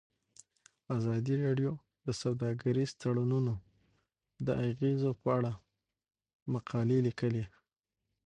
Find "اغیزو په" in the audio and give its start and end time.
4.69-5.27